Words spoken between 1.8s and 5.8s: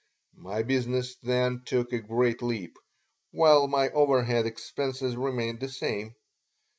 a great leap, while my overhead expenses remained the